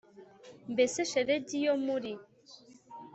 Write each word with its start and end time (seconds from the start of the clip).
Mbese 0.73 0.99
shelegi 1.09 1.57
yo 1.67 1.75
muri 1.85 2.11